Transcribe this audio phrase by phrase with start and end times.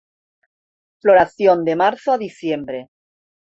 [1.03, 2.79] Floración de marzo a diciembre.